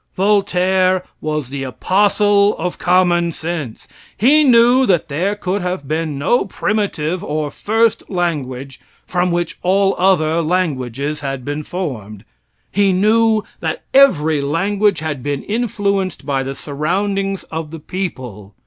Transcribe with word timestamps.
Voltaire 0.15 1.03
was 1.21 1.49
the 1.49 1.61
apostle 1.61 2.57
of 2.57 2.79
common 2.79 3.31
sense. 3.31 3.87
He 4.17 4.43
knew 4.43 4.87
that 4.87 5.09
there 5.09 5.35
could 5.35 5.61
have 5.61 5.87
been 5.87 6.17
no 6.17 6.45
primitive 6.45 7.23
or 7.23 7.51
first 7.51 8.09
language 8.09 8.81
from 9.05 9.29
which 9.29 9.59
all 9.61 9.95
other 9.99 10.41
languages 10.41 11.19
had 11.19 11.45
been 11.45 11.61
formed. 11.61 12.25
He 12.71 12.91
knew 12.91 13.43
that 13.59 13.83
every 13.93 14.41
language 14.41 15.01
had 15.01 15.21
been 15.21 15.43
influenced 15.43 16.25
by 16.25 16.41
the 16.41 16.55
surroundings 16.55 17.43
of 17.51 17.69
the 17.69 17.79
people. 17.79 18.55